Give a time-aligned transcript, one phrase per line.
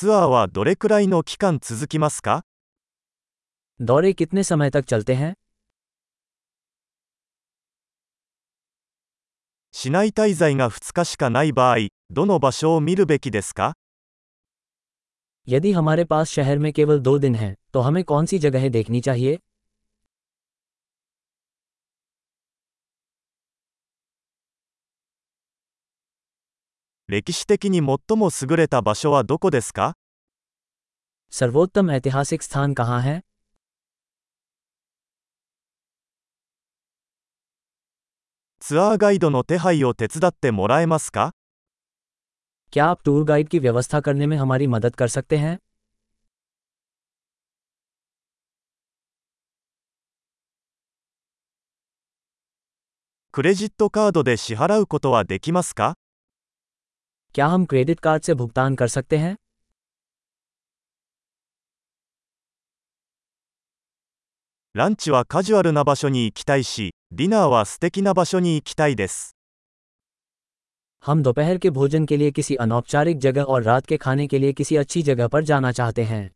[0.00, 2.44] ツアーはどれくらいの期間続きますか
[3.80, 5.34] दौरे कितने समय तक चलते हैं
[9.72, 11.76] 市内滞在が2日しかない場合、
[12.10, 13.72] どの場所を見るべきですか
[15.48, 19.00] यदि हमारे पास शहर में केवल दो दिन हैं तो हमें कौन सी जगहें देखनी
[19.00, 19.38] चाहिए
[27.10, 29.94] 歴史的に最も優れた場所はどこですか
[31.32, 33.22] सर्वोत्तम ऐतिहासिक स्थान कहाँ है
[38.60, 41.32] ツアーガイドの手配を手伝ってもらえますか
[42.72, 45.58] क्या आप टूर गाइड की व्यवस्था करने में हमारी मदद कर सकते हैं
[53.32, 55.96] クレジットカードで支払うことはできますか
[57.34, 59.36] क्या हम क्रेडिट कार्ड से भुगतान कर सकते हैं
[64.74, 69.36] ランチはカジュアルな場所に行きたいし、ディナーは素敵な場所に行きたいです。
[71.04, 74.52] हम दोपहर के भोजन के लिए किसी अनौपचारिक जगह और रात के खाने के लिए
[74.52, 76.30] किसी अच्छी जगह पर जाना चाहते हैं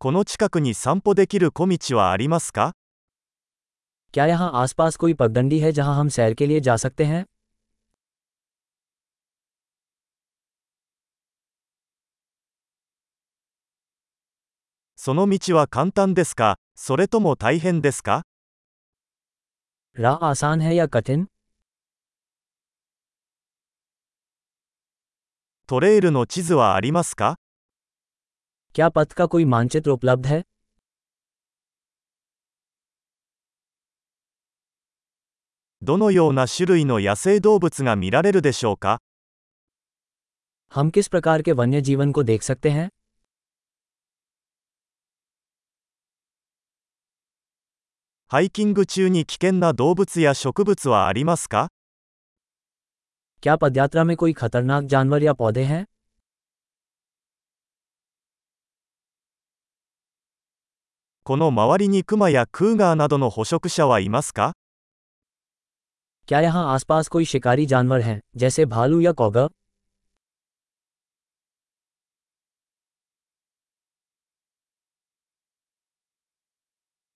[0.00, 2.72] この近くに散歩できる小道はありますか
[4.14, 7.24] क्या यहाँ आसपास कोई पगडंडी है जहाँ हम सैर के लिए जा सकते हैं
[14.98, 18.22] その道は簡単ですかそれとも大変ですか
[19.96, 21.26] राह आसान है या कठिन
[25.68, 27.34] トレイルの地図はありますか
[28.74, 30.42] क्या पथ का कोई मानचित्र उपलब्ध है
[35.86, 39.00] どのような種類の野生動物が見られるでしょうか
[40.70, 42.88] हम किस प्रकार के वन्य जीवन को देख सकते हैं
[48.28, 51.68] ハイキング中に危険な動物や植物はありますか
[53.42, 55.84] क्या पदयात्रा में कोई खतरनाक जानवर या पौधे हैं
[61.24, 64.54] この周りにクマやクーガーなどの捕食者はいますか
[66.27, 69.47] क्या यहाँ आसपास कोई शिकारी जानवर हैं जैसे भालू या कौगा?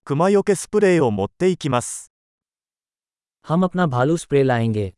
[0.08, 0.98] कुमायो के स्प्रे
[3.46, 4.94] हम अपना भालू स्प्रे लाएँगे।